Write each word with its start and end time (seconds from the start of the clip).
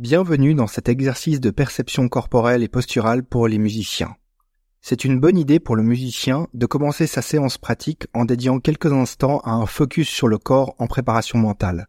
Bienvenue 0.00 0.54
dans 0.54 0.66
cet 0.66 0.88
exercice 0.88 1.40
de 1.40 1.50
perception 1.50 2.08
corporelle 2.08 2.62
et 2.62 2.68
posturale 2.68 3.22
pour 3.22 3.48
les 3.48 3.58
musiciens. 3.58 4.16
C'est 4.80 5.04
une 5.04 5.20
bonne 5.20 5.36
idée 5.36 5.60
pour 5.60 5.76
le 5.76 5.82
musicien 5.82 6.46
de 6.54 6.64
commencer 6.64 7.06
sa 7.06 7.20
séance 7.20 7.58
pratique 7.58 8.06
en 8.14 8.24
dédiant 8.24 8.60
quelques 8.60 8.94
instants 8.94 9.40
à 9.40 9.50
un 9.50 9.66
focus 9.66 10.08
sur 10.08 10.26
le 10.26 10.38
corps 10.38 10.74
en 10.78 10.86
préparation 10.86 11.38
mentale. 11.38 11.86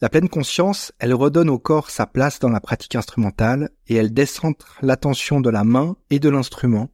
La 0.00 0.08
pleine 0.08 0.30
conscience, 0.30 0.90
elle 0.98 1.12
redonne 1.12 1.50
au 1.50 1.58
corps 1.58 1.90
sa 1.90 2.06
place 2.06 2.38
dans 2.38 2.48
la 2.48 2.58
pratique 2.58 2.94
instrumentale 2.96 3.68
et 3.86 3.96
elle 3.96 4.14
décentre 4.14 4.78
l'attention 4.80 5.42
de 5.42 5.50
la 5.50 5.64
main 5.64 5.94
et 6.08 6.20
de 6.20 6.30
l'instrument. 6.30 6.88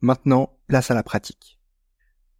Maintenant, 0.00 0.56
place 0.66 0.90
à 0.90 0.94
la 0.94 1.02
pratique. 1.02 1.58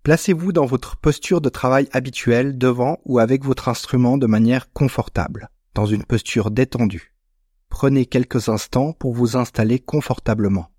Placez-vous 0.02 0.50
dans 0.50 0.64
votre 0.64 0.96
posture 0.96 1.42
de 1.42 1.50
travail 1.50 1.90
habituelle 1.92 2.56
devant 2.56 3.00
ou 3.04 3.18
avec 3.18 3.44
votre 3.44 3.68
instrument 3.68 4.16
de 4.16 4.26
manière 4.26 4.72
confortable 4.72 5.50
dans 5.76 5.84
une 5.84 6.04
posture 6.04 6.50
détendue. 6.50 7.12
Prenez 7.68 8.06
quelques 8.06 8.48
instants 8.48 8.94
pour 8.94 9.12
vous 9.12 9.36
installer 9.36 9.78
confortablement. 9.78 10.70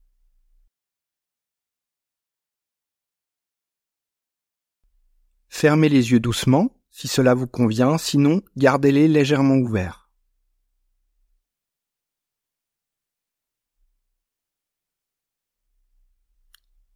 Fermez 5.50 5.88
les 5.88 6.12
yeux 6.12 6.20
doucement 6.20 6.72
si 6.90 7.08
cela 7.08 7.36
vous 7.36 7.46
convient, 7.46 8.00
sinon 8.00 8.42
gardez-les 8.58 9.08
légèrement 9.08 9.58
ouverts. 9.58 10.10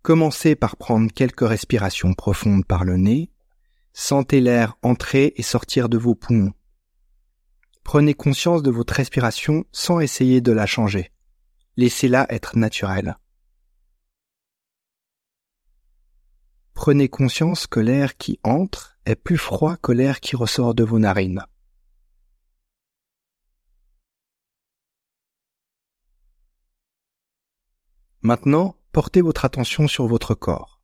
Commencez 0.01 0.55
par 0.55 0.75
prendre 0.75 1.11
quelques 1.13 1.47
respirations 1.47 2.15
profondes 2.15 2.65
par 2.65 2.83
le 2.83 2.97
nez. 2.97 3.29
Sentez 3.93 4.41
l'air 4.41 4.75
entrer 4.81 5.33
et 5.35 5.43
sortir 5.43 5.87
de 5.87 5.99
vos 5.99 6.15
poumons. 6.15 6.53
Prenez 7.91 8.13
conscience 8.13 8.63
de 8.63 8.71
votre 8.71 8.93
respiration 8.93 9.65
sans 9.73 9.99
essayer 9.99 10.39
de 10.39 10.53
la 10.53 10.65
changer. 10.65 11.11
Laissez-la 11.75 12.25
être 12.33 12.57
naturelle. 12.57 13.17
Prenez 16.73 17.09
conscience 17.09 17.67
que 17.67 17.81
l'air 17.81 18.15
qui 18.15 18.39
entre 18.45 18.97
est 19.05 19.17
plus 19.17 19.37
froid 19.37 19.75
que 19.75 19.91
l'air 19.91 20.21
qui 20.21 20.37
ressort 20.37 20.73
de 20.73 20.85
vos 20.85 20.99
narines. 20.99 21.45
Maintenant, 28.21 28.77
portez 28.93 29.19
votre 29.19 29.43
attention 29.43 29.89
sur 29.89 30.07
votre 30.07 30.33
corps. 30.33 30.81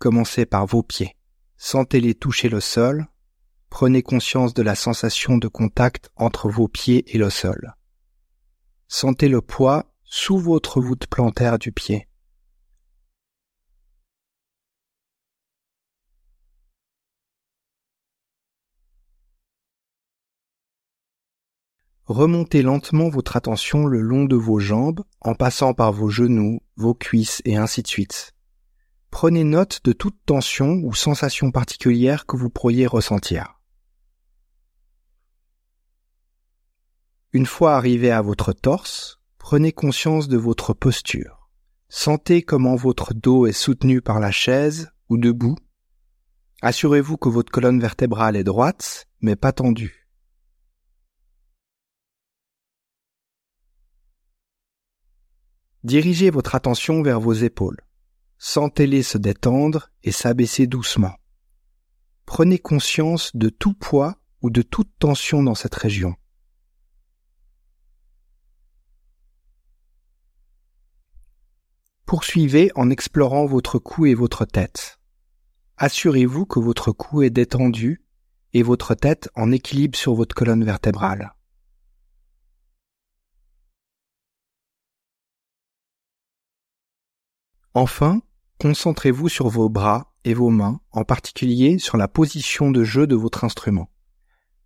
Commencez 0.00 0.46
par 0.46 0.66
vos 0.66 0.82
pieds. 0.82 1.16
Sentez-les 1.58 2.16
toucher 2.16 2.48
le 2.48 2.58
sol 2.58 3.06
Prenez 3.70 4.02
conscience 4.02 4.52
de 4.52 4.62
la 4.62 4.74
sensation 4.74 5.38
de 5.38 5.48
contact 5.48 6.10
entre 6.16 6.50
vos 6.50 6.68
pieds 6.68 7.04
et 7.14 7.18
le 7.18 7.30
sol. 7.30 7.74
Sentez 8.88 9.28
le 9.28 9.40
poids 9.40 9.94
sous 10.04 10.38
votre 10.38 10.80
voûte 10.80 11.06
plantaire 11.06 11.58
du 11.58 11.72
pied. 11.72 12.08
Remontez 22.06 22.62
lentement 22.62 23.08
votre 23.08 23.36
attention 23.36 23.86
le 23.86 24.00
long 24.00 24.24
de 24.24 24.34
vos 24.34 24.58
jambes 24.58 25.04
en 25.20 25.36
passant 25.36 25.74
par 25.74 25.92
vos 25.92 26.08
genoux, 26.08 26.60
vos 26.74 26.92
cuisses 26.92 27.40
et 27.44 27.56
ainsi 27.56 27.82
de 27.82 27.86
suite. 27.86 28.34
Prenez 29.12 29.44
note 29.44 29.80
de 29.84 29.92
toute 29.92 30.18
tension 30.26 30.80
ou 30.82 30.92
sensation 30.92 31.52
particulière 31.52 32.26
que 32.26 32.36
vous 32.36 32.50
pourriez 32.50 32.88
ressentir. 32.88 33.59
Une 37.32 37.46
fois 37.46 37.76
arrivé 37.76 38.10
à 38.10 38.22
votre 38.22 38.52
torse, 38.52 39.20
prenez 39.38 39.70
conscience 39.70 40.26
de 40.26 40.36
votre 40.36 40.74
posture. 40.74 41.48
Sentez 41.88 42.42
comment 42.42 42.74
votre 42.74 43.14
dos 43.14 43.46
est 43.46 43.52
soutenu 43.52 44.02
par 44.02 44.18
la 44.18 44.32
chaise 44.32 44.90
ou 45.08 45.16
debout. 45.16 45.56
Assurez-vous 46.60 47.16
que 47.18 47.28
votre 47.28 47.52
colonne 47.52 47.78
vertébrale 47.78 48.34
est 48.34 48.42
droite, 48.42 49.06
mais 49.20 49.36
pas 49.36 49.52
tendue. 49.52 50.08
Dirigez 55.84 56.30
votre 56.30 56.56
attention 56.56 57.00
vers 57.00 57.20
vos 57.20 57.32
épaules. 57.32 57.80
Sentez-les 58.38 59.04
se 59.04 59.18
détendre 59.18 59.92
et 60.02 60.10
s'abaisser 60.10 60.66
doucement. 60.66 61.14
Prenez 62.26 62.58
conscience 62.58 63.36
de 63.36 63.50
tout 63.50 63.74
poids 63.74 64.16
ou 64.42 64.50
de 64.50 64.62
toute 64.62 64.90
tension 64.98 65.44
dans 65.44 65.54
cette 65.54 65.76
région. 65.76 66.16
Poursuivez 72.10 72.72
en 72.74 72.90
explorant 72.90 73.46
votre 73.46 73.78
cou 73.78 74.04
et 74.04 74.14
votre 74.14 74.44
tête. 74.44 74.98
Assurez-vous 75.76 76.44
que 76.44 76.58
votre 76.58 76.90
cou 76.90 77.22
est 77.22 77.30
détendu 77.30 78.02
et 78.52 78.64
votre 78.64 78.96
tête 78.96 79.30
en 79.36 79.52
équilibre 79.52 79.96
sur 79.96 80.14
votre 80.14 80.34
colonne 80.34 80.64
vertébrale. 80.64 81.36
Enfin, 87.74 88.22
concentrez-vous 88.58 89.28
sur 89.28 89.48
vos 89.48 89.68
bras 89.68 90.12
et 90.24 90.34
vos 90.34 90.50
mains, 90.50 90.80
en 90.90 91.04
particulier 91.04 91.78
sur 91.78 91.96
la 91.96 92.08
position 92.08 92.72
de 92.72 92.82
jeu 92.82 93.06
de 93.06 93.14
votre 93.14 93.44
instrument. 93.44 93.88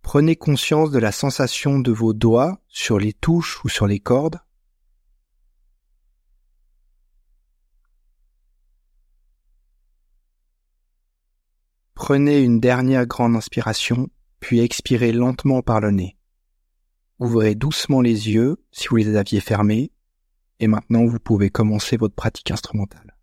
Prenez 0.01 0.35
conscience 0.35 0.89
de 0.89 0.97
la 0.97 1.11
sensation 1.11 1.77
de 1.77 1.91
vos 1.91 2.13
doigts 2.13 2.59
sur 2.69 2.97
les 2.97 3.13
touches 3.13 3.63
ou 3.63 3.69
sur 3.69 3.85
les 3.85 3.99
cordes, 3.99 4.39
Prenez 12.07 12.39
une 12.39 12.59
dernière 12.59 13.07
grande 13.07 13.35
inspiration, 13.35 14.09
puis 14.39 14.59
expirez 14.59 15.11
lentement 15.11 15.63
par 15.63 15.81
le 15.81 15.89
nez. 15.89 16.15
Ouvrez 17.17 17.55
doucement 17.55 17.99
les 17.99 18.29
yeux 18.29 18.57
si 18.71 18.89
vous 18.89 18.97
les 18.97 19.15
aviez 19.15 19.39
fermés, 19.39 19.91
et 20.59 20.67
maintenant 20.67 21.03
vous 21.05 21.17
pouvez 21.17 21.49
commencer 21.49 21.97
votre 21.97 22.13
pratique 22.13 22.51
instrumentale. 22.51 23.14